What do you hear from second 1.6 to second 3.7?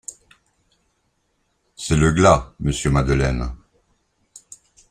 C’est le glas, monsieur Madeleine.